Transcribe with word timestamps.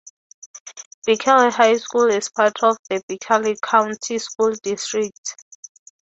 Berkeley 1.05 1.51
High 1.51 1.77
School 1.77 2.07
is 2.07 2.25
a 2.25 2.31
part 2.31 2.63
of 2.63 2.75
the 2.89 3.03
Berkeley 3.07 3.55
County 3.63 4.17
School 4.17 4.51
District. 4.63 5.35